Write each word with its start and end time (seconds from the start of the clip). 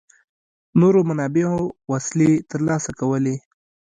نورو 0.79 0.99
منابعو 1.09 1.61
وسلې 1.91 2.31
ترلاسه 2.51 2.91
کولې. 2.99 3.35